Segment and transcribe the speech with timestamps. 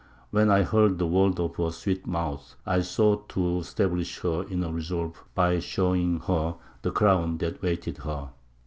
[0.31, 4.63] When I heard the words of her sweet mouth, I sought to stablish her in
[4.63, 8.29] her resolve by showing her the crown that awaited her.